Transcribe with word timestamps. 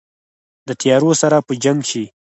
د 0.67 0.69
تیارو 0.81 1.11
سره 1.21 1.37
په 1.47 1.53
جنګ 1.63 1.79
شي 1.89 2.05